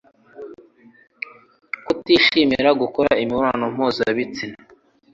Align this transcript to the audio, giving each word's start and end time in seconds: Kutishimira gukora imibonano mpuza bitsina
Kutishimira 1.85 2.69
gukora 2.81 3.11
imibonano 3.23 3.65
mpuza 3.73 4.03
bitsina 4.15 4.57